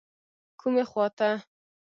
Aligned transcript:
کومې 0.59 0.83
خواته. 0.89 1.29